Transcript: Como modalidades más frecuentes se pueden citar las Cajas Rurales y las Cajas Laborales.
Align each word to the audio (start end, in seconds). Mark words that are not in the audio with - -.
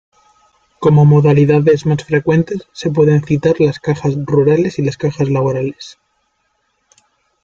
Como 0.79 1.05
modalidades 1.05 1.85
más 1.85 2.03
frecuentes 2.05 2.67
se 2.71 2.89
pueden 2.89 3.23
citar 3.23 3.57
las 3.59 3.79
Cajas 3.79 4.15
Rurales 4.25 4.79
y 4.79 4.81
las 4.81 4.97
Cajas 4.97 5.29
Laborales. 5.29 5.99